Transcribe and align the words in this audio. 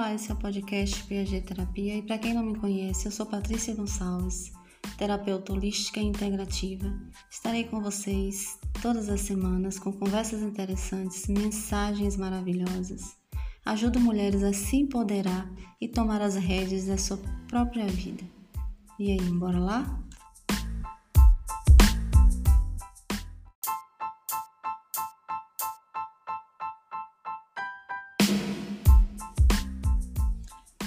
Olá, 0.00 0.14
esse 0.14 0.30
é 0.30 0.34
o 0.34 0.38
podcast 0.38 1.04
Piaget 1.04 1.46
Terapia 1.46 1.98
e 1.98 2.02
para 2.02 2.16
quem 2.16 2.32
não 2.32 2.42
me 2.42 2.58
conhece, 2.58 3.04
eu 3.04 3.12
sou 3.12 3.26
Patrícia 3.26 3.74
Gonçalves, 3.74 4.50
terapeuta 4.96 5.52
holística 5.52 6.00
e 6.00 6.04
integrativa. 6.04 6.90
Estarei 7.30 7.64
com 7.64 7.82
vocês 7.82 8.58
todas 8.80 9.10
as 9.10 9.20
semanas 9.20 9.78
com 9.78 9.92
conversas 9.92 10.40
interessantes, 10.40 11.28
mensagens 11.28 12.16
maravilhosas. 12.16 13.14
Ajudo 13.66 14.00
mulheres 14.00 14.42
a 14.42 14.54
se 14.54 14.76
empoderar 14.76 15.46
e 15.78 15.86
tomar 15.86 16.22
as 16.22 16.34
rédeas 16.34 16.86
da 16.86 16.96
sua 16.96 17.18
própria 17.46 17.86
vida. 17.86 18.24
E 18.98 19.10
aí, 19.10 19.20
bora 19.32 19.58
lá? 19.58 20.02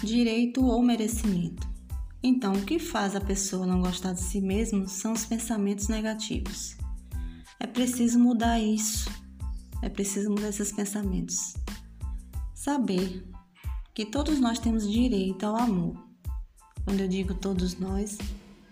Direito 0.06 0.64
ou 0.66 0.82
merecimento. 0.82 1.68
Então, 2.22 2.54
o 2.54 2.64
que 2.64 2.80
faz 2.80 3.16
a 3.16 3.22
pessoa 3.22 3.66
não 3.66 3.82
gostar 3.82 4.14
de 4.14 4.22
si 4.22 4.40
mesma 4.40 4.88
são 4.88 5.14
os 5.14 5.26
pensamentos 5.26 5.88
negativos. 5.90 6.78
É 7.60 7.68
preciso 7.68 8.18
mudar 8.18 8.60
isso. 8.60 9.10
É 9.82 9.90
preciso 9.90 10.30
mudar 10.30 10.50
esses 10.50 10.72
pensamentos. 10.72 11.54
Saber 12.54 13.28
que 13.94 14.06
todos 14.06 14.40
nós 14.40 14.58
temos 14.58 14.90
direito 14.90 15.46
ao 15.46 15.58
amor. 15.58 15.96
Quando 16.86 17.02
eu 17.02 17.08
digo 17.08 17.34
todos 17.34 17.78
nós, 17.78 18.18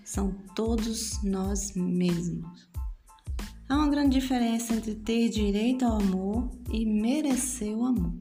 são 0.04 0.32
todos 0.55 1.21
nós 1.23 1.73
mesmos. 1.76 2.70
Há 3.68 3.76
uma 3.76 3.90
grande 3.90 4.20
diferença 4.20 4.73
entre 4.73 4.95
ter 4.95 5.29
direito 5.29 5.85
ao 5.85 5.99
amor 5.99 6.49
e 6.71 6.85
merecer 6.85 7.77
o 7.77 7.85
amor. 7.85 8.13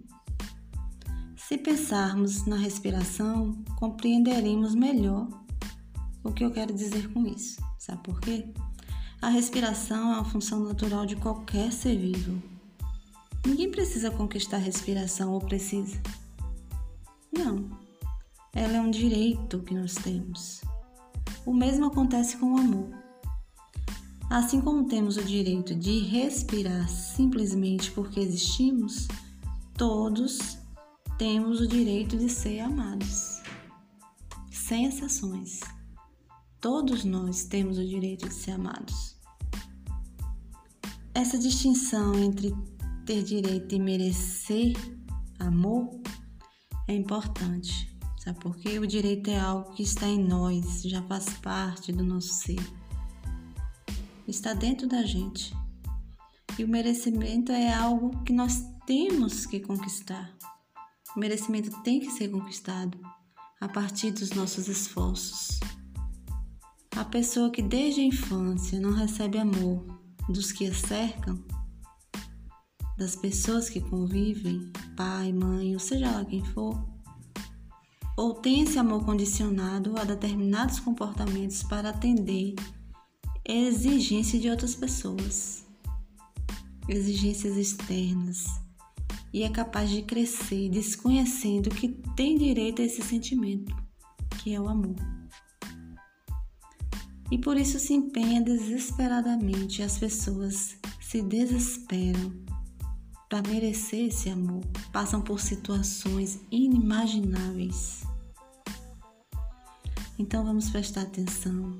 Se 1.50 1.58
pensarmos 1.58 2.46
na 2.46 2.54
respiração, 2.54 3.60
compreenderemos 3.74 4.72
melhor 4.72 5.26
o 6.22 6.30
que 6.30 6.44
eu 6.44 6.52
quero 6.52 6.72
dizer 6.72 7.12
com 7.12 7.26
isso. 7.26 7.60
Sabe 7.76 8.00
por 8.04 8.20
quê? 8.20 8.54
A 9.20 9.28
respiração 9.28 10.12
é 10.12 10.14
uma 10.14 10.24
função 10.24 10.60
natural 10.60 11.04
de 11.04 11.16
qualquer 11.16 11.72
ser 11.72 11.98
vivo. 11.98 12.40
Ninguém 13.44 13.68
precisa 13.68 14.12
conquistar 14.12 14.58
a 14.58 14.60
respiração 14.60 15.32
ou 15.32 15.40
precisa. 15.40 16.00
Não. 17.36 17.68
Ela 18.54 18.76
é 18.76 18.80
um 18.80 18.90
direito 18.92 19.58
que 19.58 19.74
nós 19.74 19.96
temos. 19.96 20.60
O 21.44 21.52
mesmo 21.52 21.86
acontece 21.86 22.36
com 22.36 22.54
o 22.54 22.58
amor. 22.58 22.90
Assim 24.30 24.60
como 24.60 24.86
temos 24.86 25.16
o 25.16 25.24
direito 25.24 25.74
de 25.74 25.98
respirar 25.98 26.88
simplesmente 26.88 27.90
porque 27.90 28.20
existimos, 28.20 29.08
todos 29.76 30.59
temos 31.20 31.60
o 31.60 31.68
direito 31.68 32.16
de 32.16 32.30
ser 32.30 32.60
amados, 32.60 33.42
sem 34.50 34.86
exceções. 34.86 35.60
Todos 36.58 37.04
nós 37.04 37.44
temos 37.44 37.76
o 37.76 37.86
direito 37.86 38.26
de 38.26 38.32
ser 38.32 38.52
amados. 38.52 39.18
Essa 41.12 41.38
distinção 41.38 42.14
entre 42.14 42.54
ter 43.04 43.22
direito 43.22 43.74
e 43.74 43.78
merecer 43.78 44.74
amor 45.38 45.90
é 46.88 46.94
importante, 46.94 47.94
sabe 48.18 48.40
por 48.40 48.56
quê? 48.56 48.78
O 48.78 48.86
direito 48.86 49.28
é 49.28 49.38
algo 49.38 49.74
que 49.74 49.82
está 49.82 50.06
em 50.06 50.24
nós, 50.24 50.80
já 50.84 51.02
faz 51.02 51.28
parte 51.40 51.92
do 51.92 52.02
nosso 52.02 52.32
ser, 52.32 52.66
está 54.26 54.54
dentro 54.54 54.88
da 54.88 55.02
gente. 55.02 55.54
E 56.58 56.64
o 56.64 56.68
merecimento 56.68 57.52
é 57.52 57.70
algo 57.74 58.24
que 58.24 58.32
nós 58.32 58.64
temos 58.86 59.44
que 59.44 59.60
conquistar. 59.60 60.40
O 61.16 61.18
merecimento 61.18 61.70
tem 61.82 61.98
que 61.98 62.10
ser 62.10 62.28
conquistado 62.28 62.96
a 63.60 63.68
partir 63.68 64.12
dos 64.12 64.30
nossos 64.30 64.68
esforços. 64.68 65.58
A 66.96 67.04
pessoa 67.04 67.50
que 67.50 67.60
desde 67.60 68.00
a 68.00 68.04
infância 68.04 68.78
não 68.78 68.92
recebe 68.92 69.36
amor 69.36 69.84
dos 70.28 70.52
que 70.52 70.66
a 70.66 70.74
cercam, 70.74 71.42
das 72.96 73.16
pessoas 73.16 73.68
que 73.68 73.80
convivem, 73.80 74.70
pai, 74.96 75.32
mãe, 75.32 75.74
ou 75.74 75.80
seja 75.80 76.10
lá 76.10 76.24
quem 76.24 76.44
for, 76.44 76.80
ou 78.16 78.34
tem 78.34 78.62
esse 78.62 78.78
amor 78.78 79.04
condicionado 79.04 79.98
a 79.98 80.04
determinados 80.04 80.78
comportamentos 80.78 81.64
para 81.64 81.90
atender 81.90 82.54
exigências 83.44 84.40
de 84.40 84.48
outras 84.48 84.76
pessoas, 84.76 85.66
exigências 86.88 87.56
externas 87.56 88.69
e 89.32 89.42
é 89.42 89.48
capaz 89.48 89.90
de 89.90 90.02
crescer 90.02 90.68
desconhecendo 90.68 91.70
que 91.70 91.88
tem 92.16 92.36
direito 92.36 92.82
a 92.82 92.84
esse 92.84 93.02
sentimento, 93.02 93.74
que 94.42 94.54
é 94.54 94.60
o 94.60 94.68
amor. 94.68 94.96
E 97.30 97.38
por 97.38 97.56
isso 97.56 97.78
se 97.78 97.94
empenha 97.94 98.42
desesperadamente, 98.42 99.82
as 99.82 99.98
pessoas 99.98 100.76
se 101.00 101.22
desesperam 101.22 102.32
para 103.28 103.48
merecer 103.48 104.08
esse 104.08 104.28
amor, 104.28 104.64
passam 104.92 105.22
por 105.22 105.40
situações 105.40 106.40
inimagináveis. 106.50 108.02
Então 110.18 110.44
vamos 110.44 110.68
prestar 110.70 111.02
atenção, 111.02 111.72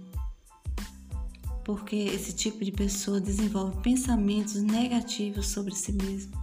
porque 1.65 1.97
esse 1.97 2.33
tipo 2.33 2.65
de 2.65 2.71
pessoa 2.71 3.21
desenvolve 3.21 3.83
pensamentos 3.83 4.63
negativos 4.63 5.49
sobre 5.49 5.75
si 5.75 5.93
mesmo 5.93 6.40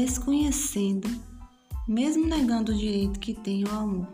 desconhecendo, 0.00 1.08
mesmo 1.86 2.26
negando 2.26 2.72
o 2.72 2.76
direito 2.76 3.20
que 3.20 3.32
tem 3.32 3.62
ao 3.68 3.82
amor. 3.82 4.08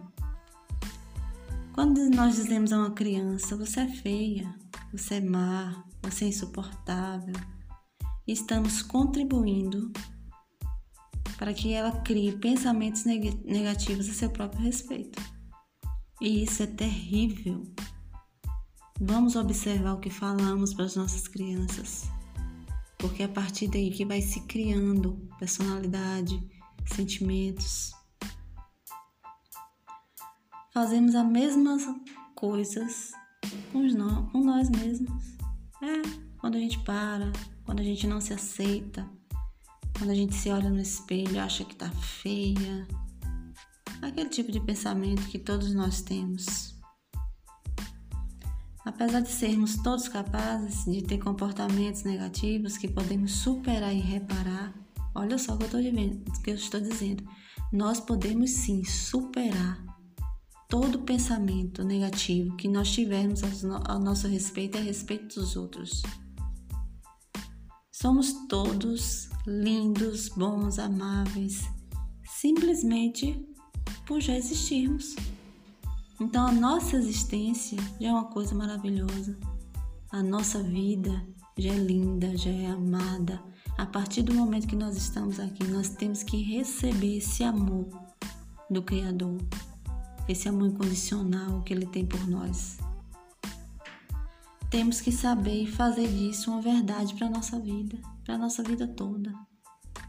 Quando 1.72 2.10
nós 2.10 2.36
dizemos 2.36 2.70
a 2.70 2.78
uma 2.78 2.91
criança, 2.91 3.56
você 3.56 3.80
é 3.80 3.88
feia, 3.88 4.54
você 4.92 5.14
é 5.14 5.20
má, 5.20 5.82
você 6.02 6.26
é 6.26 6.28
insuportável, 6.28 7.34
estamos 8.26 8.82
contribuindo 8.82 9.91
para 11.38 11.54
que 11.54 11.72
ela 11.72 11.92
crie 12.02 12.36
pensamentos 12.36 13.06
negativos 13.06 14.06
a 14.10 14.12
seu 14.12 14.28
próprio 14.28 14.60
respeito. 14.60 15.18
E 16.20 16.42
isso 16.44 16.62
é 16.62 16.66
terrível. 16.66 17.62
Vamos 19.00 19.34
observar 19.34 19.94
o 19.94 20.00
que 20.00 20.10
falamos 20.10 20.74
para 20.74 20.84
as 20.84 20.94
nossas 20.94 21.26
crianças 21.26 22.10
porque 23.00 23.22
a 23.22 23.28
partir 23.28 23.68
daí 23.68 23.90
que 23.90 24.04
vai 24.04 24.20
se 24.20 24.40
criando 24.42 25.28
personalidade, 25.38 26.38
sentimentos. 26.86 27.92
Fazemos 30.72 31.14
as 31.14 31.26
mesmas 31.26 31.82
coisas 32.34 33.12
com, 33.72 33.82
nós, 33.82 34.30
com 34.30 34.40
nós 34.44 34.70
mesmos. 34.70 35.36
É, 35.82 36.02
quando 36.38 36.56
a 36.56 36.60
gente 36.60 36.78
para, 36.80 37.32
quando 37.64 37.80
a 37.80 37.84
gente 37.84 38.06
não 38.06 38.20
se 38.20 38.34
aceita, 38.34 39.08
quando 39.96 40.10
a 40.10 40.14
gente 40.14 40.34
se 40.34 40.50
olha 40.50 40.70
no 40.70 40.80
espelho 40.80 41.34
e 41.34 41.38
acha 41.38 41.64
que 41.64 41.74
tá 41.74 41.90
feia. 41.90 42.86
Aquele 44.02 44.28
tipo 44.28 44.52
de 44.52 44.60
pensamento 44.60 45.26
que 45.28 45.38
todos 45.38 45.74
nós 45.74 46.02
temos. 46.02 46.79
Apesar 48.90 49.20
de 49.20 49.30
sermos 49.30 49.76
todos 49.76 50.08
capazes 50.08 50.84
de 50.84 51.00
ter 51.00 51.18
comportamentos 51.18 52.02
negativos 52.02 52.76
que 52.76 52.88
podemos 52.88 53.30
superar 53.30 53.94
e 53.94 54.00
reparar, 54.00 54.74
olha 55.14 55.38
só 55.38 55.54
o 55.54 55.58
que 55.58 56.50
eu 56.50 56.56
estou, 56.56 56.80
dizendo. 56.80 57.22
Nós 57.72 58.00
podemos 58.00 58.50
sim 58.50 58.82
superar 58.82 59.80
todo 60.68 61.02
pensamento 61.02 61.84
negativo 61.84 62.56
que 62.56 62.66
nós 62.66 62.90
tivermos 62.90 63.42
ao 63.86 64.00
nosso 64.00 64.26
respeito 64.26 64.76
e 64.76 64.80
a 64.80 64.82
respeito 64.82 65.36
dos 65.36 65.54
outros. 65.54 66.03
Somos 67.92 68.32
todos 68.48 69.28
lindos, 69.47 70.30
bons, 70.30 70.80
amáveis, 70.80 71.62
simplesmente 72.24 73.41
por 74.04 74.20
já 74.20 74.36
existirmos. 74.36 75.15
Então 76.20 76.46
a 76.46 76.52
nossa 76.52 76.96
existência 76.96 77.78
já 77.98 78.08
é 78.08 78.12
uma 78.12 78.26
coisa 78.26 78.54
maravilhosa. 78.54 79.38
A 80.10 80.22
nossa 80.22 80.62
vida 80.62 81.26
já 81.56 81.70
é 81.70 81.78
linda, 81.78 82.36
já 82.36 82.50
é 82.50 82.66
amada. 82.66 83.42
A 83.78 83.86
partir 83.86 84.22
do 84.22 84.34
momento 84.34 84.66
que 84.66 84.76
nós 84.76 84.96
estamos 84.98 85.40
aqui, 85.40 85.64
nós 85.64 85.88
temos 85.88 86.22
que 86.22 86.42
receber 86.42 87.16
esse 87.16 87.42
amor 87.42 87.88
do 88.68 88.82
Criador, 88.82 89.38
esse 90.28 90.46
amor 90.46 90.68
incondicional 90.68 91.62
que 91.62 91.72
Ele 91.72 91.86
tem 91.86 92.04
por 92.04 92.28
nós. 92.28 92.76
Temos 94.68 95.00
que 95.00 95.10
saber 95.10 95.66
fazer 95.66 96.06
disso 96.06 96.50
uma 96.50 96.60
verdade 96.60 97.14
para 97.14 97.28
a 97.28 97.30
nossa 97.30 97.58
vida, 97.58 97.98
para 98.24 98.34
a 98.34 98.38
nossa 98.38 98.62
vida 98.62 98.86
toda. 98.86 99.34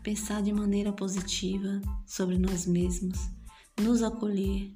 Pensar 0.04 0.42
de 0.42 0.52
maneira 0.52 0.92
positiva 0.92 1.82
sobre 2.06 2.38
nós 2.38 2.68
mesmos, 2.68 3.18
nos 3.80 4.04
acolher, 4.04 4.76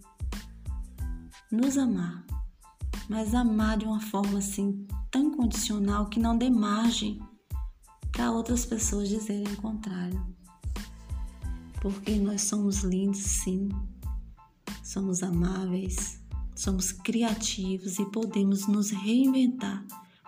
nos 1.52 1.78
amar, 1.78 2.26
mas 3.10 3.34
amar 3.34 3.78
de 3.78 3.86
uma 3.86 4.00
forma 4.00 4.40
assim 4.40 4.86
tão 5.12 5.32
condicional 5.32 6.08
que 6.08 6.20
não 6.20 6.38
dê 6.38 6.50
margem 6.50 7.20
para 8.12 8.32
outras 8.32 8.66
pessoas 8.66 9.10
dizerem 9.10 9.54
o 9.54 9.58
contrário. 9.58 10.36
porque 11.82 12.16
nós 12.16 12.42
somos 12.42 12.80
lindos, 12.84 13.20
sim, 13.20 13.70
somos 14.84 15.22
amáveis, 15.22 16.20
somos 16.56 16.92
criativos 16.92 18.00
e 18.00 18.06
podemos 18.10 18.66
nos 18.66 18.90
reinventar, 18.90 19.86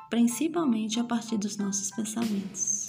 principalmente 0.07 0.99
a 0.99 1.03
partir 1.03 1.37
dos 1.37 1.57
nossos 1.57 1.89
pensamentos. 1.89 2.87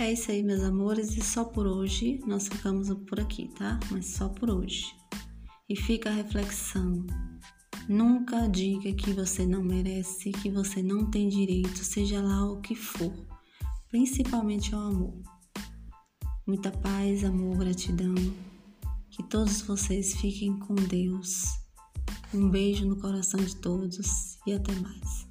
É 0.00 0.14
isso 0.14 0.30
aí, 0.30 0.42
meus 0.42 0.62
amores, 0.62 1.14
e 1.14 1.20
só 1.20 1.44
por 1.44 1.66
hoje 1.66 2.22
nós 2.26 2.48
ficamos 2.48 2.88
por 3.06 3.20
aqui, 3.20 3.48
tá? 3.48 3.78
Mas 3.90 4.06
só 4.06 4.30
por 4.30 4.48
hoje. 4.48 4.86
E 5.68 5.76
fica 5.76 6.08
a 6.08 6.14
reflexão. 6.14 7.06
Nunca 7.86 8.48
diga 8.48 8.94
que 8.94 9.12
você 9.12 9.46
não 9.46 9.62
merece, 9.62 10.32
que 10.32 10.50
você 10.50 10.82
não 10.82 11.10
tem 11.10 11.28
direito, 11.28 11.84
seja 11.84 12.22
lá 12.22 12.50
o 12.50 12.62
que 12.62 12.74
for, 12.74 13.12
principalmente 13.90 14.74
ao 14.74 14.80
amor. 14.80 15.22
Muita 16.46 16.70
paz, 16.70 17.22
amor, 17.22 17.58
gratidão. 17.58 18.14
Que 19.10 19.22
todos 19.24 19.60
vocês 19.60 20.14
fiquem 20.14 20.58
com 20.60 20.76
Deus. 20.76 21.44
Um 22.32 22.48
beijo 22.48 22.86
no 22.86 22.96
coração 22.96 23.38
de 23.38 23.54
todos 23.54 24.38
e 24.46 24.54
até 24.54 24.72
mais. 24.76 25.29